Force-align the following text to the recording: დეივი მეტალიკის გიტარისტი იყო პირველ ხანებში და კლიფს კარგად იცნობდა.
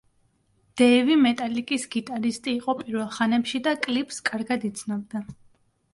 დეივი 0.81 1.17
მეტალიკის 1.25 1.85
გიტარისტი 1.95 2.53
იყო 2.61 2.75
პირველ 2.81 3.07
ხანებში 3.19 3.61
და 3.69 3.77
კლიფს 3.85 4.21
კარგად 4.31 4.67
იცნობდა. 4.71 5.23